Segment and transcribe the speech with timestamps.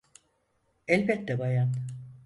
[0.87, 1.71] Elbette bayan.